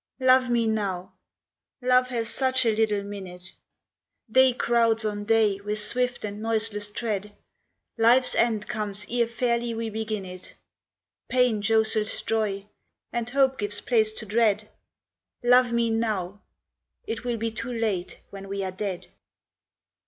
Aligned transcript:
:1OVE 0.19 0.49
me 0.49 0.65
now! 0.65 1.13
Love 1.79 2.07
has 2.07 2.27
such 2.27 2.65
a 2.65 2.73
little 2.75 3.03
minute! 3.03 3.53
Day 4.31 4.51
crowds 4.51 5.05
on 5.05 5.25
day 5.25 5.59
with 5.59 5.77
swift 5.77 6.25
and 6.25 6.41
noiseless 6.41 6.89
tread, 6.89 7.37
Life 7.99 8.23
s 8.23 8.33
end 8.33 8.67
comes 8.67 9.05
ere 9.11 9.27
fairly 9.27 9.75
we 9.75 9.91
begin 9.91 10.25
it; 10.25 10.55
Pain 11.29 11.61
jostles 11.61 12.19
joy, 12.23 12.65
and 13.13 13.29
hope 13.29 13.59
gives 13.59 13.79
place 13.79 14.11
to 14.13 14.25
dread. 14.25 14.67
Love 15.43 15.71
me 15.71 15.91
now! 15.91 16.41
It 17.05 17.23
will 17.23 17.37
be 17.37 17.51
too 17.51 17.71
late 17.71 18.21
when 18.31 18.47
we 18.49 18.63
are 18.63 18.71
dead 18.71 19.05